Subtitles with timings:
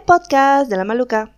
[0.00, 1.32] podcast de la maluca.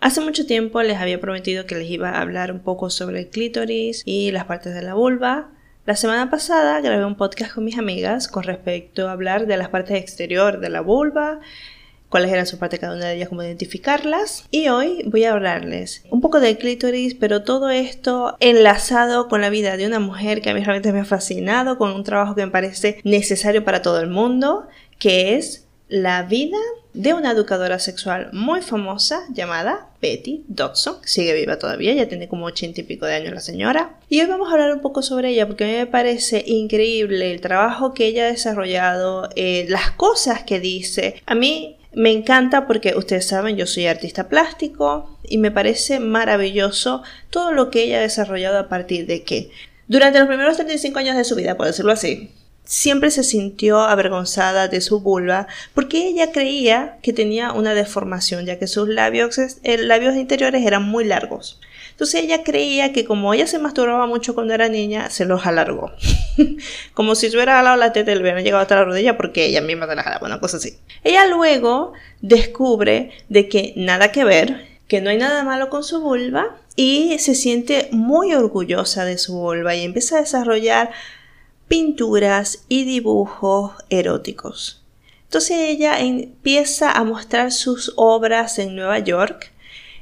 [0.00, 3.28] Hace mucho tiempo les había prometido que les iba a hablar un poco sobre el
[3.28, 5.50] clítoris y las partes de la vulva.
[5.84, 9.68] La semana pasada grabé un podcast con mis amigas con respecto a hablar de las
[9.68, 11.40] partes exterior de la vulva,
[12.08, 14.46] cuáles eran sus partes cada una de ellas, cómo identificarlas.
[14.50, 19.50] Y hoy voy a hablarles un poco del clítoris, pero todo esto enlazado con la
[19.50, 22.44] vida de una mujer que a mí realmente me ha fascinado, con un trabajo que
[22.44, 24.66] me parece necesario para todo el mundo,
[24.98, 26.56] que es la vida
[26.94, 32.46] de una educadora sexual muy famosa llamada Betty Dodson, sigue viva todavía, ya tiene como
[32.46, 33.98] ochenta y pico de años la señora.
[34.08, 37.32] Y hoy vamos a hablar un poco sobre ella porque a mí me parece increíble
[37.32, 41.22] el trabajo que ella ha desarrollado, eh, las cosas que dice.
[41.26, 47.02] A mí me encanta porque ustedes saben, yo soy artista plástico y me parece maravilloso
[47.30, 49.50] todo lo que ella ha desarrollado a partir de que
[49.88, 52.30] durante los primeros 35 años de su vida, por decirlo así,
[52.70, 58.60] siempre se sintió avergonzada de su vulva porque ella creía que tenía una deformación ya
[58.60, 61.60] que sus labios, eh, labios interiores eran muy largos.
[61.90, 65.90] Entonces ella creía que como ella se masturbaba mucho cuando era niña, se los alargó.
[66.94, 69.46] como si se hubiera jalado la teta y le hubiera llegado hasta la rodilla porque
[69.46, 70.78] ella misma se la jalaba, una cosa así.
[71.02, 76.00] Ella luego descubre de que nada que ver, que no hay nada malo con su
[76.00, 80.92] vulva y se siente muy orgullosa de su vulva y empieza a desarrollar
[81.70, 84.82] pinturas y dibujos eróticos.
[85.22, 89.52] Entonces ella empieza a mostrar sus obras en Nueva York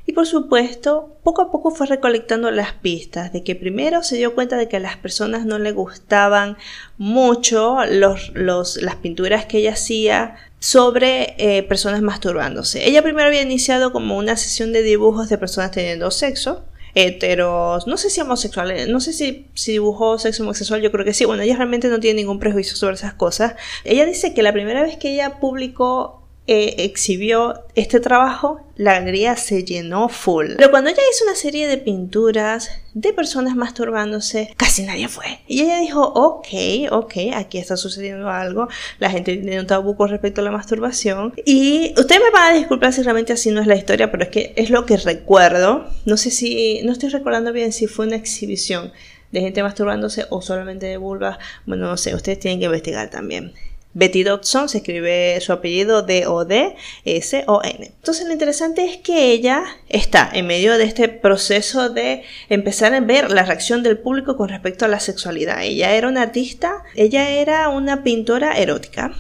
[0.06, 4.34] y por supuesto poco a poco fue recolectando las pistas de que primero se dio
[4.34, 6.56] cuenta de que a las personas no le gustaban
[6.96, 12.88] mucho los, las pinturas que ella hacía sobre eh, personas masturbándose.
[12.88, 16.64] Ella primero había iniciado como una sesión de dibujos de personas teniendo sexo
[16.98, 21.14] heteros, no sé si homosexuales, no sé si, si dibujó sexo homosexual, yo creo que
[21.14, 23.54] sí, bueno, ella realmente no tiene ningún prejuicio sobre esas cosas.
[23.84, 26.17] Ella dice que la primera vez que ella publicó
[26.50, 30.54] eh, exhibió este trabajo, la galería se llenó full.
[30.56, 35.40] Pero cuando ella hizo una serie de pinturas de personas masturbándose, casi nadie fue.
[35.46, 36.46] Y ella dijo, ok,
[36.90, 38.66] ok, aquí está sucediendo algo.
[38.98, 41.34] La gente tiene un tabú con respecto a la masturbación.
[41.44, 44.30] Y ustedes me van a disculpar si realmente así no es la historia, pero es
[44.30, 45.84] que es lo que recuerdo.
[46.06, 48.90] No sé si, no estoy recordando bien si fue una exhibición
[49.32, 51.36] de gente masturbándose o solamente de vulvas.
[51.66, 53.52] Bueno, no sé, ustedes tienen que investigar también.
[53.98, 57.86] Betty Dodson se escribe su apellido D-O-D-S-O-N.
[57.96, 63.00] Entonces lo interesante es que ella está en medio de este proceso de empezar a
[63.00, 65.64] ver la reacción del público con respecto a la sexualidad.
[65.64, 69.14] Ella era una artista, ella era una pintora erótica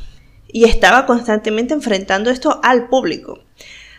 [0.46, 3.42] y estaba constantemente enfrentando esto al público.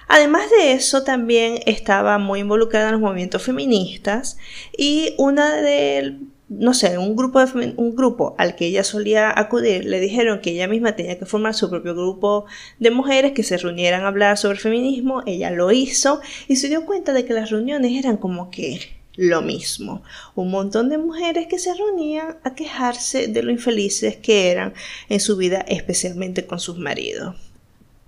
[0.07, 4.38] Además de eso, también estaba muy involucrada en los movimientos feministas
[4.78, 6.19] y una de
[6.50, 10.52] no sé, un grupo, de, un grupo al que ella solía acudir, le dijeron que
[10.52, 12.46] ella misma tenía que formar su propio grupo
[12.80, 16.86] de mujeres que se reunieran a hablar sobre feminismo, ella lo hizo y se dio
[16.86, 20.02] cuenta de que las reuniones eran como que lo mismo,
[20.34, 24.74] un montón de mujeres que se reunían a quejarse de lo infelices que eran
[25.09, 27.36] en su vida, especialmente con sus maridos.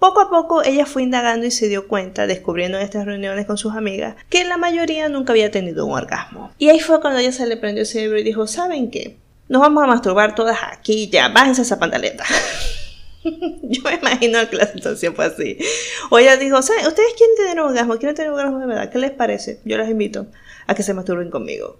[0.01, 3.59] Poco a poco ella fue indagando y se dio cuenta, descubriendo en estas reuniones con
[3.59, 6.51] sus amigas, que la mayoría nunca había tenido un orgasmo.
[6.57, 9.17] Y ahí fue cuando ella se le prendió el cerebro y dijo, ¿saben qué?
[9.47, 12.25] Nos vamos a masturbar todas aquí, ya, bájense esa pantaleta.
[13.23, 15.59] Yo me imagino que la situación fue así.
[16.09, 16.88] O ella dijo, ¿saben?
[16.88, 17.97] ¿Ustedes quieren tener un orgasmo?
[17.97, 18.89] ¿Quieren tener un orgasmo de verdad?
[18.89, 19.59] ¿Qué les parece?
[19.66, 20.25] Yo les invito
[20.66, 21.78] a que se masturben conmigo.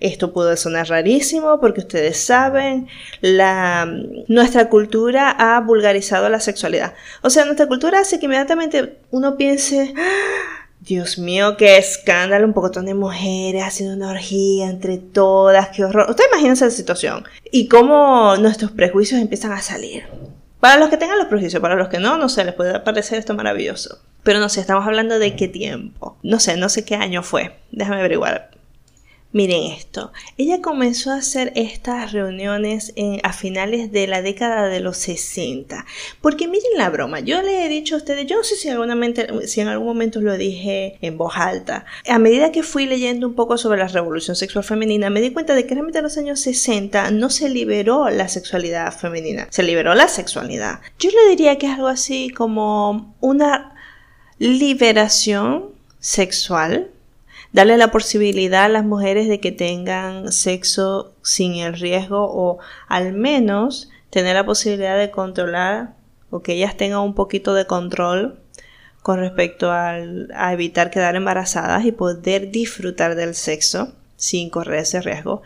[0.00, 2.88] Esto puede sonar rarísimo porque ustedes saben,
[3.20, 3.86] la,
[4.28, 6.94] nuestra cultura ha vulgarizado la sexualidad.
[7.22, 10.60] O sea, nuestra cultura hace que inmediatamente uno piense, ¡Ah!
[10.80, 16.08] Dios mío, qué escándalo, un poco de mujeres haciendo una orgía entre todas, qué horror.
[16.08, 20.04] Usted imagina esa situación y cómo nuestros prejuicios empiezan a salir.
[20.58, 23.18] Para los que tengan los prejuicios, para los que no, no sé, les puede parecer
[23.18, 23.98] esto maravilloso.
[24.22, 26.16] Pero no sé, estamos hablando de qué tiempo.
[26.22, 27.56] No sé, no sé qué año fue.
[27.72, 28.50] Déjame averiguar.
[29.32, 32.92] Miren esto, ella comenzó a hacer estas reuniones
[33.22, 35.86] a finales de la década de los 60.
[36.20, 38.68] Porque miren la broma, yo le he dicho a ustedes, yo no sé si,
[39.46, 41.84] si en algún momento lo dije en voz alta.
[42.08, 45.54] A medida que fui leyendo un poco sobre la revolución sexual femenina, me di cuenta
[45.54, 49.94] de que realmente en los años 60 no se liberó la sexualidad femenina, se liberó
[49.94, 50.80] la sexualidad.
[50.98, 53.76] Yo le diría que es algo así como una
[54.38, 55.66] liberación
[56.00, 56.90] sexual
[57.52, 62.58] darle la posibilidad a las mujeres de que tengan sexo sin el riesgo o
[62.88, 65.94] al menos tener la posibilidad de controlar
[66.30, 68.38] o que ellas tengan un poquito de control
[69.02, 75.00] con respecto al, a evitar quedar embarazadas y poder disfrutar del sexo sin correr ese
[75.00, 75.42] riesgo.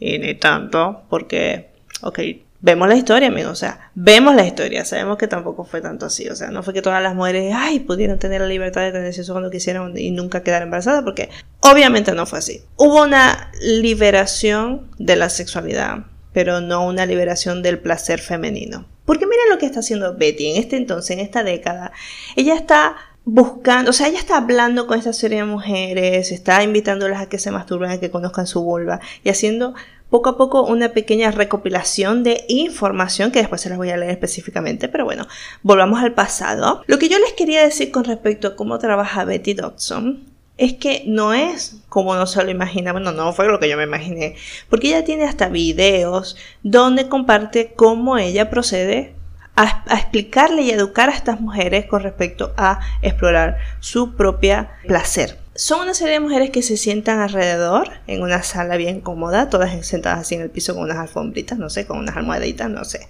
[0.00, 1.68] Y ni tanto, porque,
[2.02, 2.18] ok,
[2.64, 6.30] vemos la historia, amigo, o sea, vemos la historia, sabemos que tampoco fue tanto así,
[6.30, 9.12] o sea, no fue que todas las mujeres, ay, pudieron tener la libertad de tener
[9.12, 11.28] sexo cuando quisieran y nunca quedar embarazadas, porque
[11.60, 12.62] obviamente no fue así.
[12.76, 18.86] Hubo una liberación de la sexualidad, pero no una liberación del placer femenino.
[19.04, 21.92] Porque miren lo que está haciendo Betty en este entonces, en esta década.
[22.34, 22.96] Ella está
[23.26, 27.38] buscando, o sea, ella está hablando con esta serie de mujeres, está invitándolas a que
[27.38, 29.74] se masturben, a que conozcan su vulva y haciendo
[30.14, 34.12] poco a poco una pequeña recopilación de información que después se las voy a leer
[34.12, 35.26] específicamente, pero bueno,
[35.64, 36.84] volvamos al pasado.
[36.86, 40.22] Lo que yo les quería decir con respecto a cómo trabaja Betty Dodson
[40.56, 43.76] es que no es como no se lo imagina, bueno, no fue lo que yo
[43.76, 44.36] me imaginé,
[44.70, 49.16] porque ella tiene hasta videos donde comparte cómo ella procede
[49.56, 55.43] a, explicarle y educar a estas mujeres con respecto a explorar su propia placer.
[55.54, 59.86] Son una serie de mujeres que se sientan alrededor en una sala bien cómoda, todas
[59.86, 63.08] sentadas así en el piso con unas alfombritas, no sé, con unas almohaditas, no sé.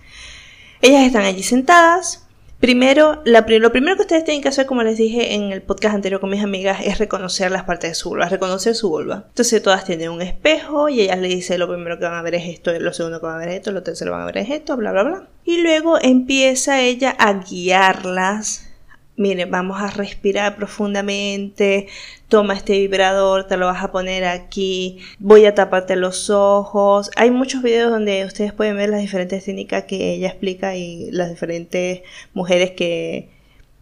[0.83, 2.25] Ellas están allí sentadas,
[2.65, 6.19] Primero, lo primero que ustedes tienen que hacer, como les dije en el podcast anterior
[6.19, 9.25] con mis amigas, es reconocer las partes de su vulva, reconocer su vulva.
[9.29, 12.37] Entonces todas tienen un espejo y ellas le dicen lo primero que van a ver
[12.37, 14.27] es esto, lo segundo que van a ver es esto, lo tercero que van a
[14.33, 15.29] ver es esto, bla, bla, bla.
[15.45, 18.71] Y luego empieza ella a guiarlas
[19.17, 21.87] Mire, vamos a respirar profundamente,
[22.29, 27.11] toma este vibrador, te lo vas a poner aquí, voy a taparte los ojos.
[27.15, 31.31] Hay muchos videos donde ustedes pueden ver las diferentes técnicas que ella explica y las
[31.31, 32.03] diferentes
[32.33, 33.29] mujeres que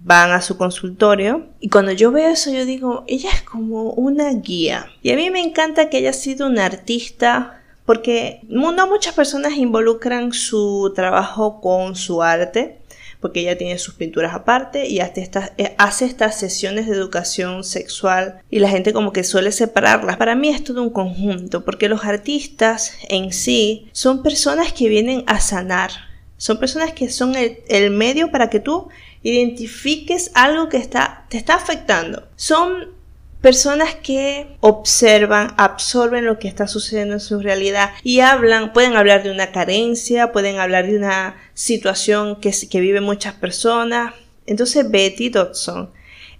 [0.00, 1.46] van a su consultorio.
[1.61, 4.87] Y cuando yo veo eso, yo digo, ella es como una guía.
[5.02, 10.32] Y a mí me encanta que haya sido una artista porque no muchas personas involucran
[10.32, 12.81] su trabajo con su arte
[13.22, 17.62] porque ella tiene sus pinturas aparte y hace estas, eh, hace estas sesiones de educación
[17.62, 20.16] sexual y la gente como que suele separarlas.
[20.16, 25.22] Para mí es todo un conjunto, porque los artistas en sí son personas que vienen
[25.28, 25.92] a sanar,
[26.36, 28.88] son personas que son el, el medio para que tú
[29.22, 32.28] identifiques algo que está, te está afectando.
[32.34, 32.88] Son
[33.43, 39.25] personas que observan, absorben lo que está sucediendo en su realidad y hablan, pueden hablar
[39.25, 44.15] de una carencia, pueden hablar de una situación que, que viven muchas personas.
[44.47, 45.91] Entonces Betty Dodson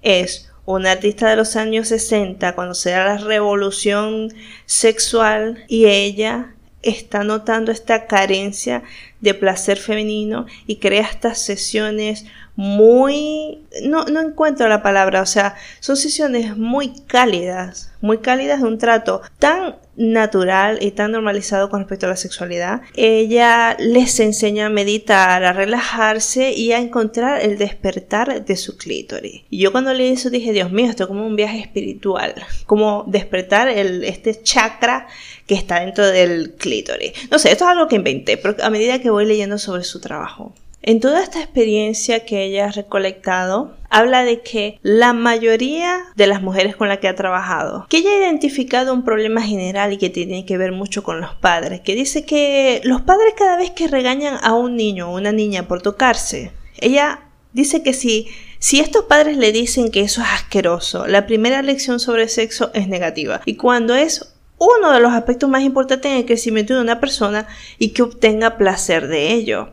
[0.01, 4.33] es una artista de los años 60 cuando se da la revolución
[4.65, 8.85] sexual y ella está notando esta carencia
[9.23, 13.65] de placer femenino y crea estas sesiones muy...
[13.85, 18.77] No, no encuentro la palabra, o sea, son sesiones muy cálidas, muy cálidas de un
[18.77, 22.83] trato tan natural y tan normalizado con respecto a la sexualidad.
[22.95, 29.43] Ella les enseña a meditar, a relajarse y a encontrar el despertar de su clítoris.
[29.51, 32.35] Y yo cuando leí eso dije, Dios mío, esto es como un viaje espiritual,
[32.67, 35.07] como despertar el, este chakra
[35.47, 37.13] que está dentro del clítoris.
[37.31, 40.01] No sé, esto es algo que inventé, pero a medida que voy leyendo sobre su
[40.01, 40.55] trabajo.
[40.85, 46.43] En toda esta experiencia que ella ha recolectado, habla de que la mayoría de las
[46.43, 50.11] mujeres con las que ha trabajado, que ella ha identificado un problema general y que
[50.11, 53.87] tiene que ver mucho con los padres, que dice que los padres cada vez que
[53.87, 57.21] regañan a un niño o una niña por tocarse, ella
[57.53, 58.27] dice que si,
[58.59, 62.89] si estos padres le dicen que eso es asqueroso, la primera lección sobre sexo es
[62.89, 63.41] negativa.
[63.45, 67.47] Y cuando es uno de los aspectos más importantes en el crecimiento de una persona
[67.79, 69.71] y que obtenga placer de ello.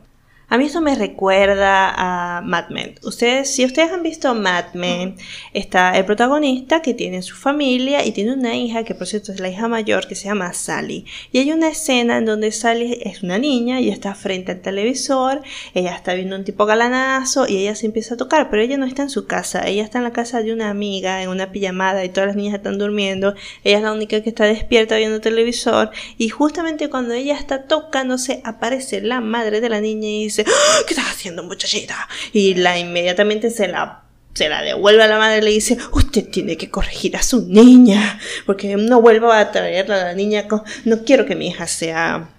[0.52, 2.96] A mí esto me recuerda a Mad Men.
[3.04, 5.16] Ustedes, si ustedes han visto Mad Men,
[5.54, 9.40] está el protagonista que tiene su familia y tiene una hija que por cierto es
[9.40, 11.06] la hija mayor que se llama Sally.
[11.32, 15.44] Y hay una escena en donde Sally es una niña y está frente al televisor,
[15.76, 18.88] ella está viendo un tipo galanazo y ella se empieza a tocar, pero ella no
[18.88, 22.04] está en su casa, ella está en la casa de una amiga en una pijamada
[22.04, 25.92] y todas las niñas están durmiendo, ella es la única que está despierta viendo televisor
[26.18, 30.80] y justamente cuando ella está tocándose aparece la madre de la niña y dice ¡Ah!
[30.88, 32.08] ¿qué estás haciendo muchachita?
[32.34, 34.04] Y la inmediatamente se la
[34.34, 37.48] se la devuelve a la madre y le dice, usted tiene que corregir a su
[37.48, 40.48] niña, porque no vuelva a traerla a la niña,
[40.86, 42.30] no quiero que mi hija sea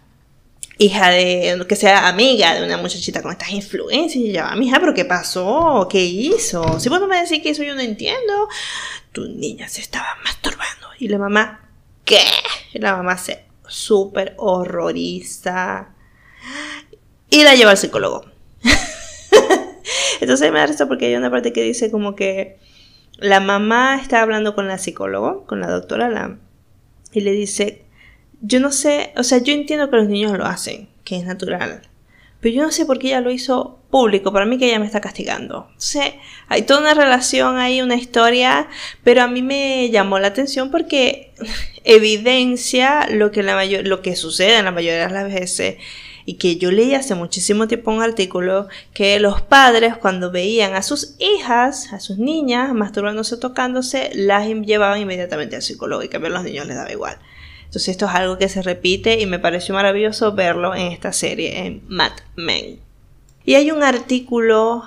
[0.80, 4.25] hija de, que sea amiga de una muchachita con estas influencias.
[4.25, 5.87] Y ya, mi hija, pero ¿qué pasó?
[5.90, 6.80] ¿Qué hizo?
[6.80, 8.49] Si vos no me decís que eso yo no entiendo,
[9.12, 10.88] tu niña se estaba masturbando.
[10.99, 11.69] Y la mamá,
[12.04, 12.23] ¿qué?
[12.73, 15.90] Y la mamá se súper horroriza
[17.30, 18.26] y la lleva al psicólogo.
[20.20, 22.58] Entonces me da esto porque hay una parte que dice como que
[23.18, 26.40] la mamá está hablando con la psicólogo, con la doctora Lam,
[27.12, 27.84] y le dice,
[28.40, 31.82] yo no sé, o sea, yo entiendo que los niños lo hacen, que es natural,
[32.40, 34.87] pero yo no sé por qué ella lo hizo público, para mí que ella me
[34.87, 35.66] está castigando.
[35.72, 36.14] Entonces,
[36.49, 38.68] hay toda una relación ahí, una historia,
[39.04, 41.34] pero a mí me llamó la atención porque
[41.84, 45.76] evidencia lo que, la mayor, lo que sucede en la mayoría de las veces
[46.24, 50.82] y que yo leí hace muchísimo tiempo un artículo que los padres cuando veían a
[50.82, 56.16] sus hijas, a sus niñas masturbándose o tocándose, las llevaban inmediatamente al psicólogo y que
[56.16, 57.16] a los niños les daba igual.
[57.64, 61.66] Entonces esto es algo que se repite y me pareció maravilloso verlo en esta serie,
[61.66, 62.80] en Mad Men.
[63.44, 64.82] Y hay un artículo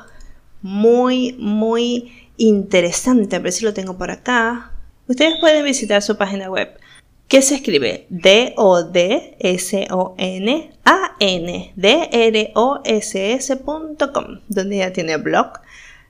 [0.61, 4.71] muy, muy interesante, a ver si lo tengo por acá.
[5.07, 6.77] Ustedes pueden visitar su página web
[7.27, 8.93] que se escribe D-O-D-S-O-N-A-N
[11.75, 13.05] D-R-O-S-S.com,
[14.47, 15.53] donde ya tiene blog,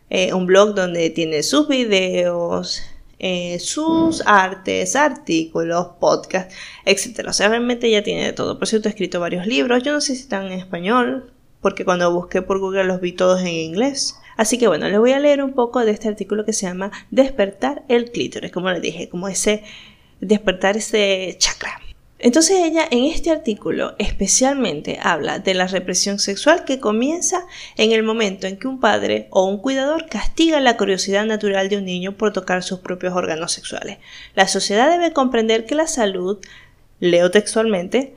[0.09, 2.83] eh, un blog donde tiene sus videos,
[3.19, 6.53] eh, sus artes, artículos, podcasts,
[6.85, 7.27] etc.
[7.29, 8.59] O sea, realmente ya tiene de todo.
[8.59, 9.81] Por cierto, ha escrito varios libros.
[9.81, 13.39] Yo no sé si están en español, porque cuando busqué por Google los vi todos
[13.41, 14.19] en inglés.
[14.35, 16.91] Así que bueno, les voy a leer un poco de este artículo que se llama
[17.11, 19.63] Despertar el clítoris, como les dije, como ese
[20.25, 21.79] despertar ese chakra.
[22.23, 28.01] Entonces ella en este artículo especialmente habla de la represión sexual que comienza en el
[28.01, 32.13] momento en que un padre o un cuidador castiga la curiosidad natural de un niño
[32.13, 33.97] por tocar sus propios órganos sexuales.
[34.35, 36.39] La sociedad debe comprender que la salud,
[37.01, 38.15] leo textualmente,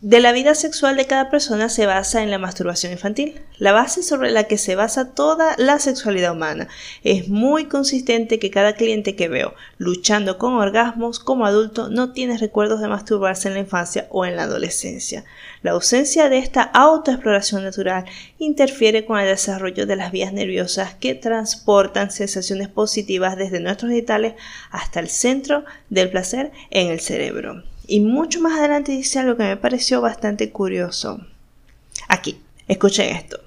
[0.00, 4.04] de la vida sexual de cada persona se basa en la masturbación infantil, la base
[4.04, 6.68] sobre la que se basa toda la sexualidad humana.
[7.02, 12.38] Es muy consistente que cada cliente que veo luchando con orgasmos como adulto no tiene
[12.38, 15.24] recuerdos de masturbarse en la infancia o en la adolescencia.
[15.62, 18.04] La ausencia de esta autoexploración natural
[18.38, 24.34] interfiere con el desarrollo de las vías nerviosas que transportan sensaciones positivas desde nuestros genitales
[24.70, 27.64] hasta el centro del placer en el cerebro.
[27.90, 31.26] Y mucho más adelante dice algo que me pareció bastante curioso.
[32.06, 33.40] Aquí, escuchen esto.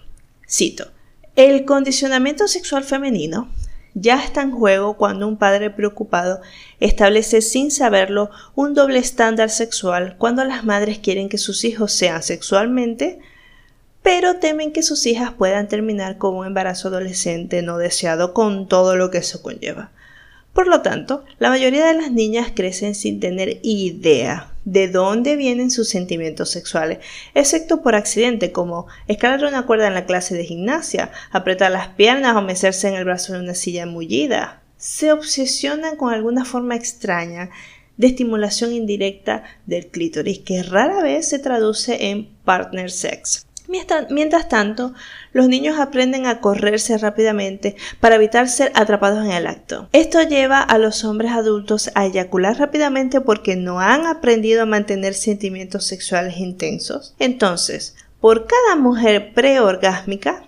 [0.49, 0.87] Cito.
[1.35, 3.49] El condicionamiento sexual femenino
[3.93, 6.41] ya está en juego cuando un padre preocupado
[6.79, 12.23] establece sin saberlo un doble estándar sexual cuando las madres quieren que sus hijos sean
[12.23, 13.19] sexualmente,
[14.01, 18.95] pero temen que sus hijas puedan terminar con un embarazo adolescente no deseado con todo
[18.95, 19.91] lo que eso conlleva.
[20.53, 25.71] Por lo tanto, la mayoría de las niñas crecen sin tener idea de dónde vienen
[25.71, 26.99] sus sentimientos sexuales,
[27.33, 32.35] excepto por accidente como escalar una cuerda en la clase de gimnasia, apretar las piernas
[32.35, 34.61] o mecerse en el brazo de una silla mullida.
[34.77, 37.49] Se obsesionan con alguna forma extraña
[37.97, 43.45] de estimulación indirecta del clítoris que rara vez se traduce en partner sex.
[44.09, 44.93] Mientras tanto,
[45.31, 49.87] los niños aprenden a correrse rápidamente para evitar ser atrapados en el acto.
[49.93, 55.13] Esto lleva a los hombres adultos a eyacular rápidamente porque no han aprendido a mantener
[55.13, 57.15] sentimientos sexuales intensos.
[57.19, 60.43] Entonces, por cada mujer preorgásmica,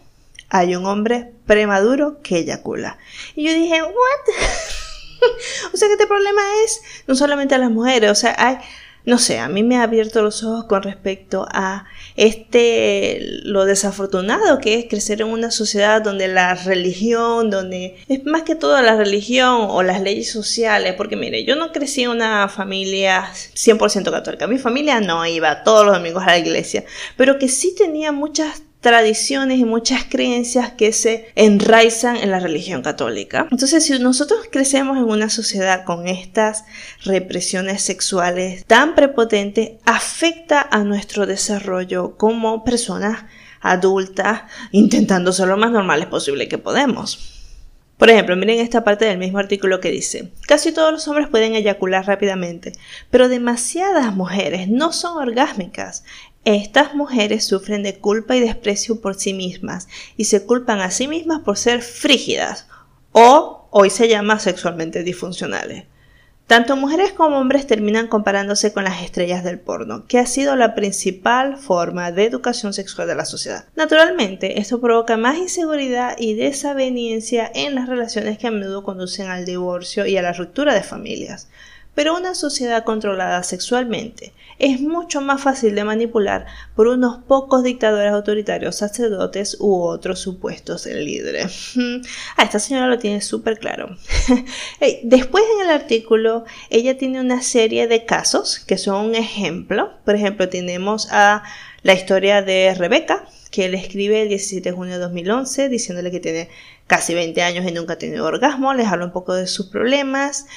[0.50, 2.98] hay un hombre premaduro que eyacula.
[3.36, 3.92] Y yo dije, ¿what?
[5.74, 8.58] o sea que este problema es no solamente a las mujeres, o sea, hay
[9.06, 14.60] no sé, a mí me ha abierto los ojos con respecto a este, lo desafortunado
[14.60, 18.96] que es crecer en una sociedad donde la religión, donde es más que todo la
[18.96, 24.48] religión o las leyes sociales, porque mire, yo no crecí en una familia 100% católica,
[24.48, 26.86] mi familia no iba todos los domingos a la iglesia,
[27.18, 32.84] pero que sí tenía muchas tradiciones y muchas creencias que se enraizan en la religión
[32.84, 33.48] católica.
[33.50, 36.66] Entonces, si nosotros crecemos en una sociedad con estas
[37.04, 43.24] represiones sexuales tan prepotentes, afecta a nuestro desarrollo como personas
[43.62, 47.40] adultas, intentando ser lo más normales posible que podemos.
[47.98, 51.56] Por ejemplo, miren esta parte del mismo artículo que dice, casi todos los hombres pueden
[51.56, 52.74] eyacular rápidamente,
[53.10, 56.04] pero demasiadas mujeres no son orgásmicas.
[56.46, 61.08] Estas mujeres sufren de culpa y desprecio por sí mismas y se culpan a sí
[61.08, 62.68] mismas por ser frígidas
[63.14, 65.86] o hoy se llama sexualmente disfuncionales.
[66.46, 70.76] Tanto mujeres como hombres terminan comparándose con las estrellas del porno, que ha sido la
[70.76, 73.66] principal forma de educación sexual de la sociedad.
[73.78, 79.46] Naturalmente, esto provoca más inseguridad y desaveniencia en las relaciones que a menudo conducen al
[79.46, 81.48] divorcio y a la ruptura de familias.
[81.96, 86.46] Pero una sociedad controlada sexualmente es mucho más fácil de manipular
[86.76, 91.74] por unos pocos dictadores autoritarios, sacerdotes u otros supuestos líderes.
[92.38, 93.96] Ah, esta señora lo tiene súper claro.
[95.04, 99.92] Después en el artículo, ella tiene una serie de casos que son un ejemplo.
[100.06, 101.44] Por ejemplo, tenemos a
[101.84, 106.20] la historia de Rebeca, que le escribe el 17 de junio de 2011 diciéndole que
[106.20, 106.50] tiene
[106.88, 110.48] casi 20 años y nunca ha tenido orgasmo, les habla un poco de sus problemas,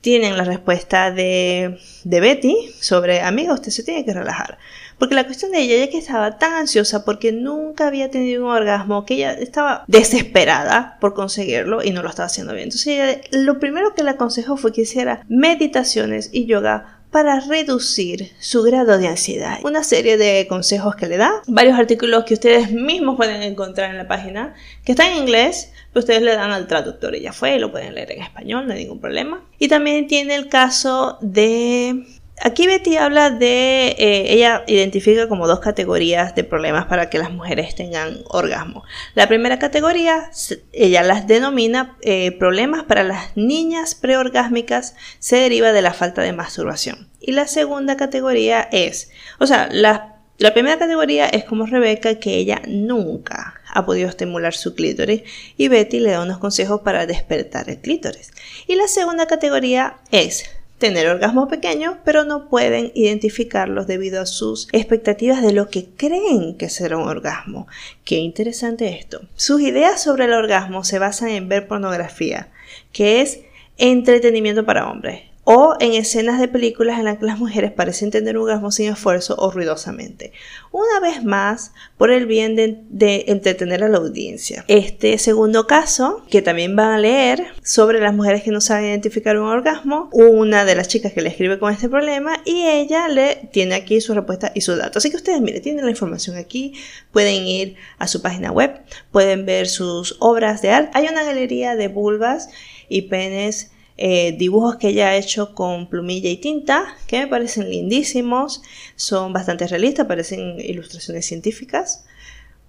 [0.00, 4.58] tienen la respuesta de, de Betty sobre, amiga, usted se tiene que relajar.
[4.98, 8.50] Porque la cuestión de ella, ella que estaba tan ansiosa porque nunca había tenido un
[8.50, 12.64] orgasmo, que ella estaba desesperada por conseguirlo y no lo estaba haciendo bien.
[12.64, 18.32] Entonces ella, lo primero que le aconsejó fue que hiciera meditaciones y yoga para reducir
[18.38, 19.58] su grado de ansiedad.
[19.64, 23.96] Una serie de consejos que le da, varios artículos que ustedes mismos pueden encontrar en
[23.96, 27.58] la página, que están en inglés, pero ustedes le dan al traductor y ya fue,
[27.58, 29.44] lo pueden leer en español, no hay ningún problema.
[29.58, 32.04] Y también tiene el caso de
[32.42, 37.30] Aquí Betty habla de, eh, ella identifica como dos categorías de problemas para que las
[37.30, 38.82] mujeres tengan orgasmo.
[39.14, 40.30] La primera categoría,
[40.72, 46.32] ella las denomina eh, problemas para las niñas preorgásmicas, se deriva de la falta de
[46.32, 47.10] masturbación.
[47.20, 52.36] Y la segunda categoría es, o sea, la, la primera categoría es como Rebeca, que
[52.36, 55.22] ella nunca ha podido estimular su clítoris
[55.58, 58.32] y Betty le da unos consejos para despertar el clítoris.
[58.66, 64.66] Y la segunda categoría es tener orgasmos pequeños, pero no pueden identificarlos debido a sus
[64.72, 67.68] expectativas de lo que creen que será un orgasmo.
[68.04, 69.20] Qué interesante esto.
[69.36, 72.48] Sus ideas sobre el orgasmo se basan en ver pornografía,
[72.92, 73.42] que es
[73.78, 78.36] entretenimiento para hombres o en escenas de películas en las que las mujeres parecen tener
[78.36, 80.32] un orgasmo sin esfuerzo o ruidosamente.
[80.70, 84.64] Una vez más, por el bien de, entretener a la audiencia.
[84.68, 89.38] Este segundo caso, que también van a leer sobre las mujeres que no saben identificar
[89.38, 93.48] un orgasmo, una de las chicas que le escribe con este problema y ella le
[93.50, 94.98] tiene aquí su respuesta y su dato.
[94.98, 96.74] Así que ustedes, miren, tienen la información aquí,
[97.12, 98.80] pueden ir a su página web,
[99.10, 100.90] pueden ver sus obras de arte.
[100.94, 102.50] Hay una galería de vulvas
[102.88, 107.68] y penes eh, dibujos que ella ha hecho con plumilla y tinta, que me parecen
[107.68, 108.62] lindísimos,
[108.96, 112.06] son bastante realistas, parecen ilustraciones científicas,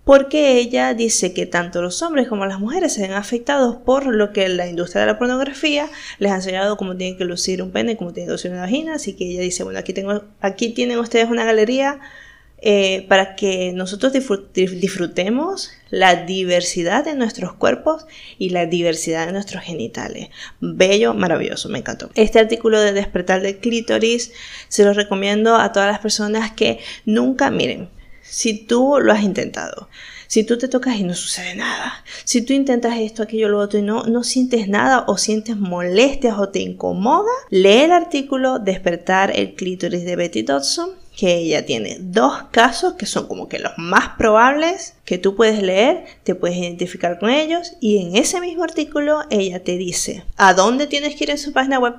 [0.03, 4.33] porque ella dice que tanto los hombres como las mujeres se ven afectados por lo
[4.33, 5.87] que la industria de la pornografía
[6.19, 8.95] les ha enseñado cómo tiene que lucir un pene, cómo tiene que lucir una vagina,
[8.95, 12.01] así que ella dice, bueno, aquí, tengo, aquí tienen ustedes una galería
[12.63, 18.05] eh, para que nosotros disfrutemos la diversidad de nuestros cuerpos
[18.37, 20.29] y la diversidad de nuestros genitales.
[20.59, 22.11] Bello, maravilloso, me encantó.
[22.13, 24.31] Este artículo de despertar del clítoris
[24.67, 27.89] se lo recomiendo a todas las personas que nunca miren.
[28.21, 29.89] Si tú lo has intentado,
[30.27, 33.79] si tú te tocas y no sucede nada, si tú intentas esto, aquello, lo otro
[33.79, 39.31] y no, no sientes nada o sientes molestias o te incomoda, lee el artículo Despertar
[39.35, 43.73] el clítoris de Betty Dodson que ella tiene dos casos que son como que los
[43.77, 48.63] más probables que tú puedes leer, te puedes identificar con ellos y en ese mismo
[48.63, 51.95] artículo ella te dice a dónde tienes que ir en su página web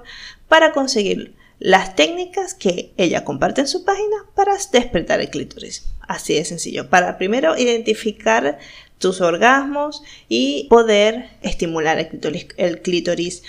[0.49, 5.87] para conseguir las técnicas que ella comparte en su página para despertar el clítoris.
[6.01, 6.91] Así de sencillo.
[6.91, 8.59] Para primero identificar
[8.99, 13.43] tus orgasmos y poder estimular el clítoris, el clítoris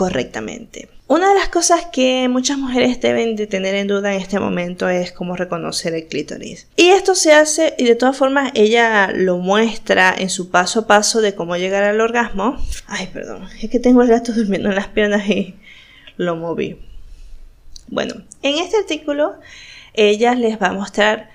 [0.00, 0.88] correctamente.
[1.08, 4.88] Una de las cosas que muchas mujeres deben de tener en duda en este momento
[4.88, 6.68] es cómo reconocer el clítoris.
[6.74, 10.86] Y esto se hace, y de todas formas ella lo muestra en su paso a
[10.86, 12.56] paso de cómo llegar al orgasmo.
[12.86, 15.54] Ay, perdón, es que tengo el gato durmiendo en las piernas y
[16.16, 16.78] lo moví.
[17.88, 19.34] Bueno, en este artículo
[19.92, 21.28] ella les va a mostrar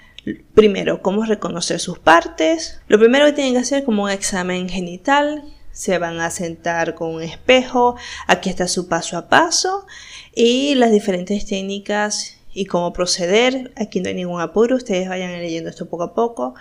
[0.55, 2.81] primero cómo reconocer sus partes.
[2.87, 5.43] Lo primero que tienen que hacer es como un examen genital
[5.75, 9.85] se van a sentar con un espejo, aquí está su paso a paso
[10.33, 13.73] y las diferentes técnicas y cómo proceder.
[13.75, 16.55] Aquí no hay ningún apuro, ustedes vayan leyendo esto poco a poco.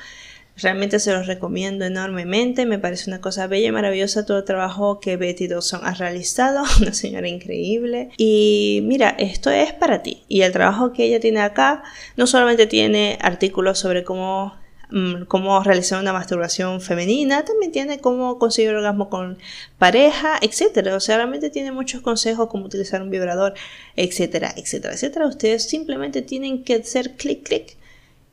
[0.57, 5.01] Realmente se los recomiendo enormemente, me parece una cosa bella y maravillosa todo el trabajo
[5.01, 8.11] que Betty Dawson ha realizado, una señora increíble.
[8.17, 10.25] Y mira, esto es para ti.
[10.29, 11.85] Y el trabajo que ella tiene acá
[12.17, 14.55] no solamente tiene artículos sobre cómo
[15.29, 19.39] cómo realizar una masturbación femenina, también tiene cómo conseguir orgasmo con
[19.79, 20.97] pareja, etcétera.
[20.97, 23.55] O sea, realmente tiene muchos consejos como utilizar un vibrador,
[23.97, 25.27] etcétera, etcétera, etcétera.
[25.27, 27.77] Ustedes simplemente tienen que hacer clic, clic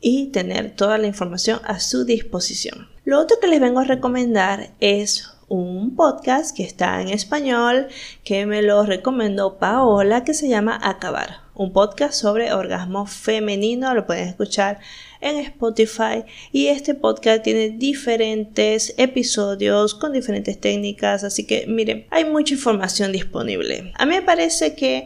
[0.02, 2.90] y tener toda la información a su disposición.
[3.06, 7.88] Lo otro que les vengo a recomendar es un podcast que está en español
[8.24, 14.06] que me lo recomendó Paola que se llama Acabar, un podcast sobre orgasmo femenino, lo
[14.06, 14.80] pueden escuchar
[15.21, 16.24] en Spotify.
[16.52, 23.12] Y este podcast tiene diferentes episodios con diferentes técnicas, así que miren, hay mucha información
[23.12, 23.93] disponible.
[23.97, 25.06] A mí me parece que,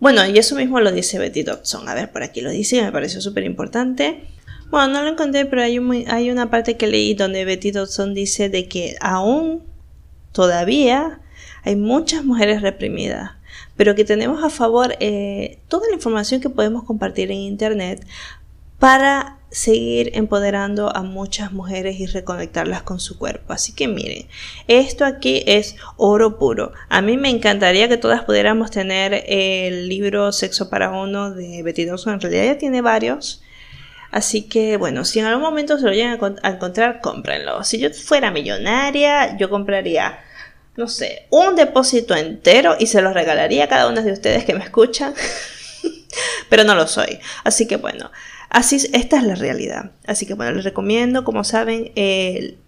[0.00, 2.90] bueno, y eso mismo lo dice Betty Dodson, a ver, por aquí lo dice, me
[2.90, 4.24] pareció súper importante.
[4.70, 5.78] Bueno, no lo encontré, pero hay,
[6.08, 9.62] hay una parte que leí donde Betty Dodson dice de que aún
[10.32, 11.20] todavía
[11.64, 13.32] hay muchas mujeres reprimidas,
[13.76, 18.06] pero que tenemos a favor eh, toda la información que podemos compartir en Internet
[18.78, 23.52] para seguir empoderando a muchas mujeres y reconectarlas con su cuerpo.
[23.52, 24.26] Así que miren,
[24.66, 26.72] esto aquí es oro puro.
[26.88, 31.84] A mí me encantaría que todas pudiéramos tener el libro Sexo para Uno de Betty
[31.84, 32.14] Dawson.
[32.14, 33.42] En realidad ya tiene varios.
[34.10, 37.62] Así que bueno, si en algún momento se lo llegan a encontrar, cómprenlo.
[37.64, 40.18] Si yo fuera millonaria, yo compraría,
[40.76, 44.54] no sé, un depósito entero y se lo regalaría a cada una de ustedes que
[44.54, 45.14] me escuchan.
[46.48, 47.18] pero no lo soy.
[47.44, 48.10] Así que bueno,
[48.48, 49.92] así esta es la realidad.
[50.06, 52.58] Así que bueno, les recomiendo, como saben, el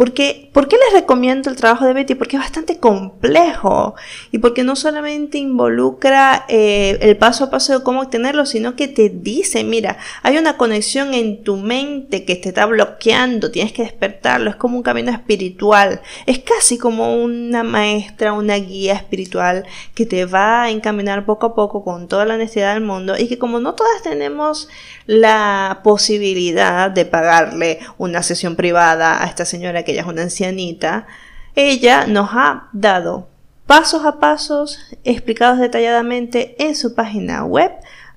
[0.00, 2.14] porque, ¿Por qué les recomiendo el trabajo de Betty?
[2.14, 3.94] Porque es bastante complejo
[4.32, 8.88] y porque no solamente involucra eh, el paso a paso de cómo obtenerlo, sino que
[8.88, 13.82] te dice, mira, hay una conexión en tu mente que te está bloqueando, tienes que
[13.82, 20.06] despertarlo, es como un camino espiritual, es casi como una maestra, una guía espiritual que
[20.06, 23.38] te va a encaminar poco a poco con toda la necesidad del mundo y que
[23.38, 24.66] como no todas tenemos
[25.04, 31.06] la posibilidad de pagarle una sesión privada a esta señora que ella es una ancianita,
[31.54, 33.28] ella nos ha dado
[33.66, 37.72] pasos a pasos explicados detalladamente en su página web.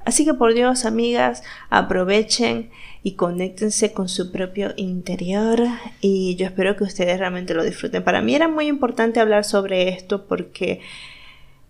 [0.05, 2.71] Así que por Dios, amigas, aprovechen
[3.03, 5.61] y conéctense con su propio interior
[6.01, 8.03] y yo espero que ustedes realmente lo disfruten.
[8.03, 10.81] Para mí era muy importante hablar sobre esto porque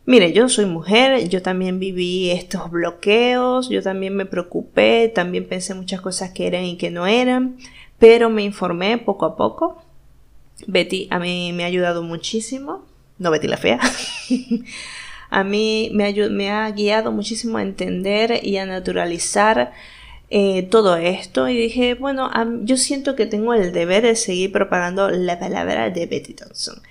[0.06, 5.76] Mire, yo soy mujer, yo también viví estos bloqueos, yo también me preocupé, también pensé
[5.76, 7.56] muchas cosas que eran y que no eran,
[8.00, 9.82] pero me informé poco a poco.
[10.67, 12.86] Betty a mí me ha ayudado muchísimo,
[13.19, 13.80] no Betty la fea.
[15.30, 19.73] a mí me, ha guiado muchísimo a entender y a naturalizar
[20.30, 22.32] eh, todo esto y dije, bueno,
[22.63, 26.82] yo siento que tengo el deber de seguir propagando la palabra de Betty Thompson.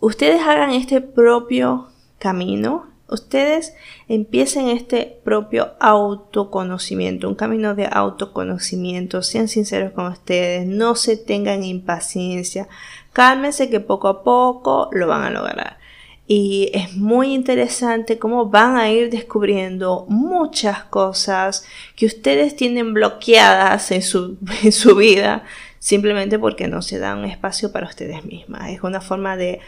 [0.00, 1.88] Ustedes hagan este propio
[2.18, 3.74] camino, ustedes
[4.08, 11.64] empiecen este propio autoconocimiento, un camino de autoconocimiento, sean sinceros con ustedes, no se tengan
[11.64, 12.68] impaciencia,
[13.12, 15.78] cálmense que poco a poco lo van a lograr.
[16.26, 21.64] Y es muy interesante cómo van a ir descubriendo muchas cosas
[21.96, 25.44] que ustedes tienen bloqueadas en su, en su vida
[25.80, 28.70] simplemente porque no se dan espacio para ustedes mismas.
[28.70, 29.58] Es una forma de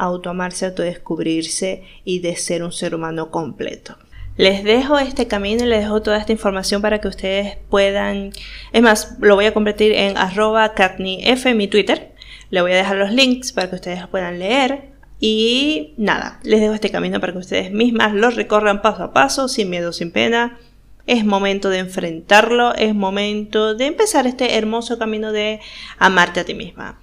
[0.00, 3.96] autoamarse, autodescubrirse y de ser un ser humano completo.
[4.36, 8.32] Les dejo este camino y les dejo toda esta información para que ustedes puedan,
[8.72, 12.14] es más, lo voy a convertir en arroba F mi Twitter.
[12.48, 14.90] Le voy a dejar los links para que ustedes puedan leer.
[15.20, 19.48] Y nada, les dejo este camino para que ustedes mismas lo recorran paso a paso,
[19.48, 20.58] sin miedo, sin pena.
[21.06, 25.60] Es momento de enfrentarlo, es momento de empezar este hermoso camino de
[25.98, 26.98] amarte a ti misma.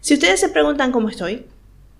[0.00, 1.46] Si ustedes se preguntan cómo estoy,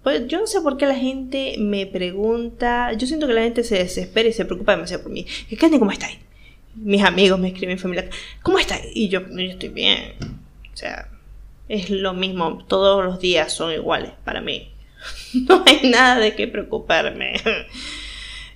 [0.03, 2.93] pues yo no sé por qué la gente me pregunta.
[2.95, 5.27] Yo siento que la gente se desespera y se preocupa demasiado por mí.
[5.49, 6.19] ¿Qué cómo estáis?
[6.75, 8.09] Mis amigos me escriben, familia,
[8.43, 8.87] ¿cómo estáis?
[8.95, 10.15] Y yo, yo estoy bien.
[10.73, 11.09] O sea,
[11.69, 12.65] es lo mismo.
[12.67, 14.69] Todos los días son iguales para mí.
[15.49, 17.35] No hay nada de qué preocuparme.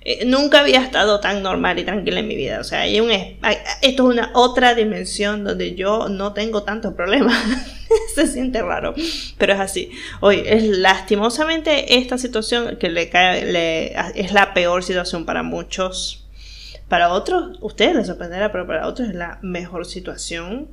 [0.09, 2.61] Eh, nunca había estado tan normal y tranquila en mi vida.
[2.61, 3.33] O sea, hay un, esto
[3.81, 7.35] es una otra dimensión donde yo no tengo tantos problemas.
[8.15, 8.95] Se siente raro,
[9.37, 9.91] pero es así.
[10.21, 16.25] Hoy es lastimosamente esta situación que le cae, es la peor situación para muchos.
[16.87, 20.69] Para otros, ustedes les sorprenderá, pero para otros es la mejor situación.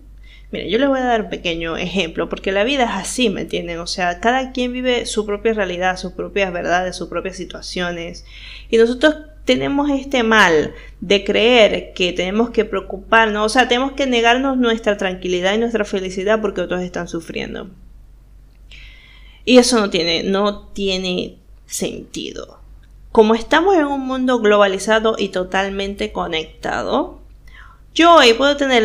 [0.55, 3.41] Mire, yo les voy a dar un pequeño ejemplo, porque la vida es así, ¿me
[3.41, 3.81] entienden?
[3.81, 8.25] O sea, cada quien vive su propia realidad, sus propias verdades, sus propias situaciones.
[8.71, 14.07] Y nosotros tenemos este mal de creer que tenemos que preocuparnos, o sea, tenemos que
[14.07, 17.71] negarnos nuestra tranquilidad y nuestra felicidad porque otros están sufriendo.
[19.45, 21.35] Y eso no tiene, no tiene
[21.67, 22.61] sentido.
[23.11, 27.24] Como estamos en un mundo globalizado y totalmente conectado,
[27.95, 28.83] yo hoy puedo tener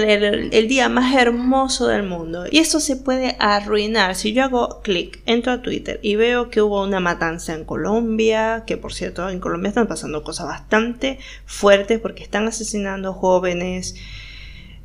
[0.53, 2.45] el, día más hermoso del mundo.
[2.49, 4.15] Y eso se puede arruinar.
[4.15, 8.63] Si yo hago clic, entro a Twitter y veo que hubo una matanza en Colombia,
[8.67, 11.17] que por cierto en Colombia están pasando cosas bastante
[11.47, 13.95] fuertes porque están asesinando jóvenes,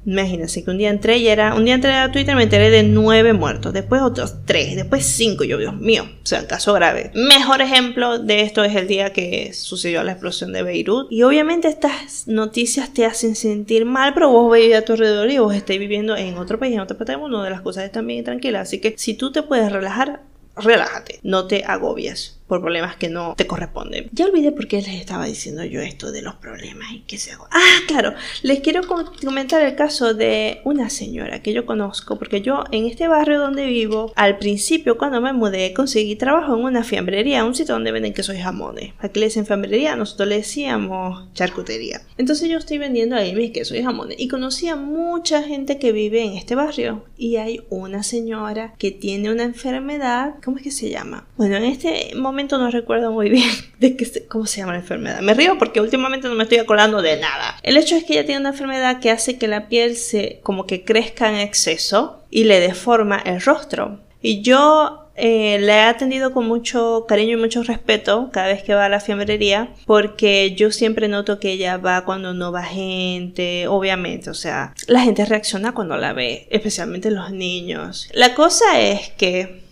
[0.07, 2.71] Imagínense que un día entré y era, un día entré a Twitter y me enteré
[2.71, 7.11] de nueve muertos, después otros tres, después cinco, yo, Dios mío, o sea, caso grave.
[7.15, 11.11] Mejor ejemplo de esto es el día que sucedió la explosión de Beirut.
[11.11, 15.39] Y obviamente estas noticias te hacen sentir mal, pero vos veis a tu alrededor y
[15.39, 18.07] vos estáis viviendo en otro país, en otra parte del mundo, de las cosas están
[18.07, 18.69] bien tranquilas.
[18.69, 20.23] Así que si tú te puedes relajar,
[20.57, 24.09] relájate, no te agobies por problemas que no te corresponden.
[24.13, 27.33] Ya olvidé por qué les estaba diciendo yo esto de los problemas y qué se
[27.33, 27.49] hago.
[27.51, 32.63] Ah, claro, les quiero comentar el caso de una señora que yo conozco, porque yo
[32.71, 37.45] en este barrio donde vivo, al principio cuando me mudé, conseguí trabajo en una fiambrería,
[37.45, 38.93] un sitio donde venden quesos y jamones.
[39.01, 42.03] Aquí le dicen fiambrería, nosotros le decíamos charcutería.
[42.19, 45.91] Entonces yo estoy vendiendo ahí mis quesos y jamones y conocí a mucha gente que
[45.91, 50.71] vive en este barrio y hay una señora que tiene una enfermedad, ¿cómo es que
[50.71, 51.27] se llama?
[51.37, 55.21] Bueno, en este momento no recuerdo muy bien de qué, cómo se llama la enfermedad.
[55.21, 57.57] Me río porque últimamente no me estoy acordando de nada.
[57.63, 60.67] El hecho es que ella tiene una enfermedad que hace que la piel se como
[60.67, 64.01] que crezca en exceso y le deforma el rostro.
[64.21, 68.75] Y yo eh, la he atendido con mucho cariño y mucho respeto cada vez que
[68.75, 73.69] va a la fiambrería, porque yo siempre noto que ella va cuando no va gente,
[73.69, 78.09] obviamente, o sea, la gente reacciona cuando la ve, especialmente los niños.
[78.13, 79.64] La cosa es que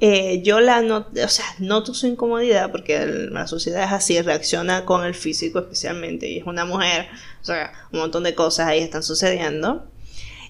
[0.00, 4.84] eh, yo la noto, o sea, noto su incomodidad porque la sociedad es así, reacciona
[4.84, 7.08] con el físico especialmente, y es una mujer,
[7.40, 9.86] o sea, un montón de cosas ahí están sucediendo.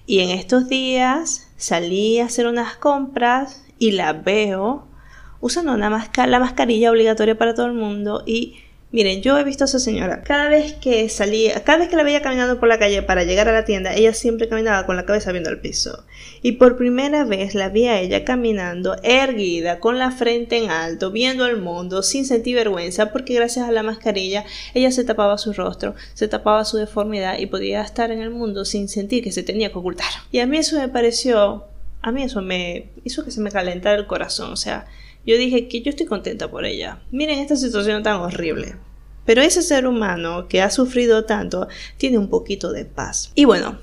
[0.07, 4.87] Y en estos días salí a hacer unas compras y la veo
[5.41, 5.91] usando una
[6.27, 8.57] la mascarilla obligatoria para todo el mundo y
[8.95, 10.23] Miren, yo he visto a esa señora.
[10.23, 13.49] Cada vez que salía, cada vez que la veía caminando por la calle para llegar
[13.49, 16.05] a la tienda, ella siempre caminaba con la cabeza viendo al piso.
[16.43, 21.11] Y por primera vez la vi a ella caminando erguida, con la frente en alto,
[21.11, 25.53] viendo el mundo, sin sentir vergüenza, porque gracias a la mascarilla ella se tapaba su
[25.53, 29.43] rostro, se tapaba su deformidad y podía estar en el mundo sin sentir que se
[29.43, 30.07] tenía que ocultar.
[30.31, 31.65] Y a mí eso me pareció,
[32.01, 34.87] a mí eso me hizo que se me calentara el corazón, o sea,
[35.27, 37.01] yo dije que yo estoy contenta por ella.
[37.11, 38.77] Miren esta situación tan horrible.
[39.25, 43.33] Pero ese ser humano que ha sufrido tanto tiene un poquito de paz.
[43.35, 43.79] Y bueno,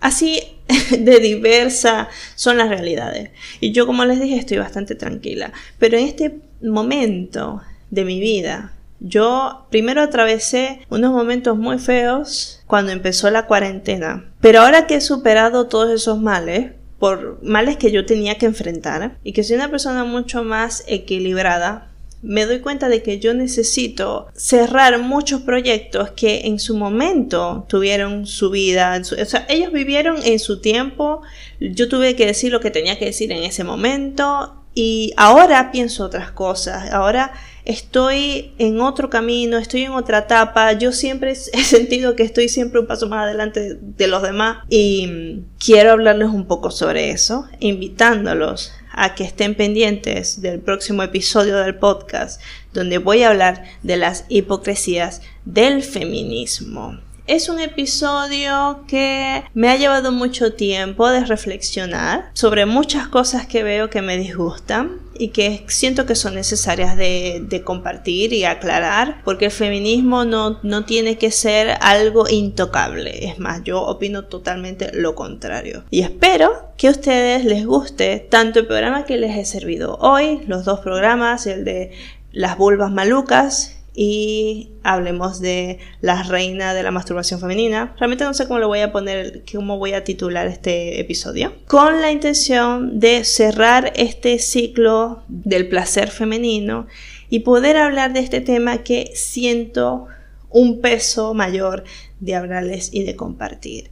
[0.00, 0.42] así
[0.98, 3.30] de diversa son las realidades.
[3.60, 5.52] Y yo, como les dije, estoy bastante tranquila.
[5.78, 12.92] Pero en este momento de mi vida, yo primero atravesé unos momentos muy feos cuando
[12.92, 14.30] empezó la cuarentena.
[14.42, 19.18] Pero ahora que he superado todos esos males, por males que yo tenía que enfrentar
[19.24, 21.90] y que soy una persona mucho más equilibrada,
[22.22, 28.26] me doy cuenta de que yo necesito cerrar muchos proyectos que en su momento tuvieron
[28.26, 31.22] su vida, o sea, ellos vivieron en su tiempo,
[31.58, 36.04] yo tuve que decir lo que tenía que decir en ese momento y ahora pienso
[36.04, 37.32] otras cosas, ahora
[37.64, 42.80] estoy en otro camino, estoy en otra etapa, yo siempre he sentido que estoy siempre
[42.80, 48.72] un paso más adelante de los demás y quiero hablarles un poco sobre eso, invitándolos
[48.92, 52.40] a que estén pendientes del próximo episodio del podcast,
[52.72, 56.98] donde voy a hablar de las hipocresías del feminismo.
[57.30, 63.62] Es un episodio que me ha llevado mucho tiempo de reflexionar sobre muchas cosas que
[63.62, 69.44] veo que me disgustan y que siento que son necesarias de, compartir y aclarar, porque
[69.44, 73.28] el feminismo no, no tiene que ser algo intocable.
[73.28, 75.84] Es más, yo opino totalmente lo contrario.
[75.88, 80.40] Y espero que a ustedes les guste tanto el programa que les he servido hoy,
[80.48, 81.92] los dos programas, el de
[82.32, 87.94] las vulvas malucas y hablemos de la reina de la masturbación femenina.
[87.98, 91.52] Realmente no sé cómo lo voy a poner, cómo voy a titular este episodio.
[91.66, 96.86] Con la intención de cerrar este ciclo del placer femenino
[97.28, 100.06] y poder hablar de este tema que siento
[100.48, 101.84] un peso mayor
[102.20, 103.90] de hablarles y de compartir.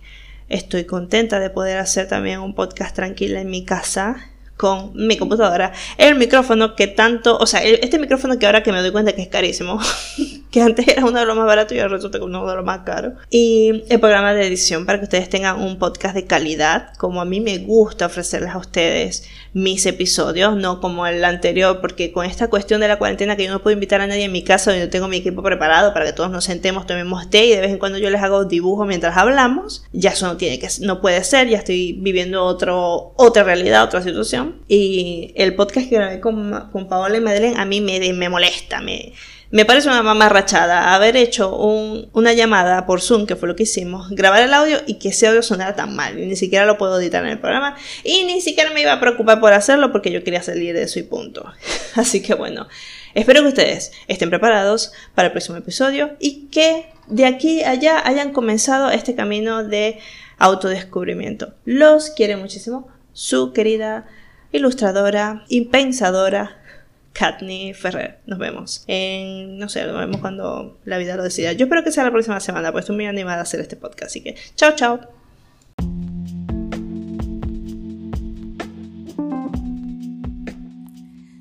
[0.48, 5.72] Estoy contenta de poder hacer también un podcast tranquila en mi casa con mi computadora,
[5.96, 9.22] el micrófono que tanto, o sea, este micrófono que ahora que me doy cuenta que
[9.22, 9.80] es carísimo,
[10.50, 12.64] que antes era uno de los más baratos y ahora resulta que uno de los
[12.64, 16.94] más caros, y el programa de edición para que ustedes tengan un podcast de calidad,
[16.96, 22.12] como a mí me gusta ofrecerles a ustedes mis episodios, no como el anterior, porque
[22.12, 24.42] con esta cuestión de la cuarentena que yo no puedo invitar a nadie en mi
[24.42, 27.60] casa, donde tengo mi equipo preparado para que todos nos sentemos, tomemos té y de
[27.60, 31.00] vez en cuando yo les hago dibujo mientras hablamos, ya eso no tiene que, no
[31.00, 34.56] puede ser, ya estoy viviendo otro, otra realidad, otra situación.
[34.68, 38.80] Y el podcast que grabé con, con Paola y Madeleine a mí me, me molesta,
[38.80, 39.12] me,
[39.50, 44.10] me parece una mamarrachada haber hecho una llamada por Zoom, que fue lo que hicimos,
[44.10, 46.18] grabar el audio y que ese audio sonara tan mal.
[46.18, 47.74] Y ni siquiera lo puedo editar en el programa.
[48.04, 50.98] Y ni siquiera me iba a preocupar por hacerlo porque yo quería salir de eso
[50.98, 51.50] y punto.
[51.94, 52.68] Así que bueno,
[53.14, 58.06] espero que ustedes estén preparados para el próximo episodio y que de aquí a allá
[58.06, 59.98] hayan comenzado este camino de
[60.36, 61.54] autodescubrimiento.
[61.64, 64.06] Los quiere muchísimo su querida
[64.52, 65.62] ilustradora y
[67.18, 68.20] Katney Ferrer.
[68.26, 68.84] Nos vemos.
[68.86, 71.52] En, no sé, nos vemos cuando la vida lo decida.
[71.52, 74.04] Yo espero que sea la próxima semana, pues estoy muy animada a hacer este podcast.
[74.04, 75.00] Así que, chao, chao.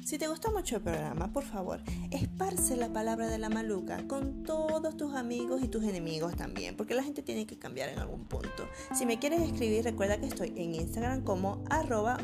[0.04, 4.42] Si te gustó mucho el programa, por favor, esparce la palabra de la maluca con
[4.44, 8.26] todos tus amigos y tus enemigos también, porque la gente tiene que cambiar en algún
[8.26, 8.68] punto.
[8.96, 12.18] Si me quieres escribir, recuerda que estoy en Instagram como arroba.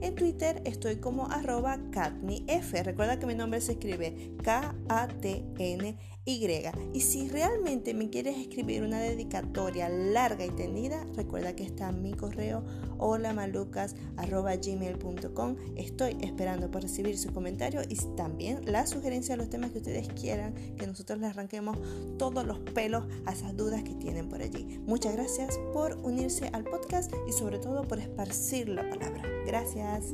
[0.00, 2.72] En Twitter estoy como arroba katnif.
[2.72, 5.98] Recuerda que mi nombre se escribe K-A-T-N
[6.28, 12.12] y si realmente me quieres escribir una dedicatoria larga y tendida, recuerda que está mi
[12.12, 12.62] correo
[12.98, 15.56] holamalucas.gmail.com.
[15.76, 20.06] Estoy esperando por recibir su comentario y también la sugerencia de los temas que ustedes
[20.08, 21.78] quieran que nosotros les arranquemos
[22.18, 24.82] todos los pelos a esas dudas que tienen por allí.
[24.86, 29.22] Muchas gracias por unirse al podcast y sobre todo por esparcir la palabra.
[29.46, 30.12] Gracias.